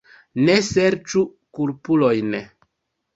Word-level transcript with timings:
Ne 0.45 0.53
serĉu 0.67 1.21
kulpulojn. 1.57 2.33